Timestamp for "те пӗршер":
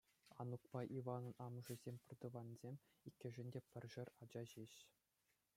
3.55-4.07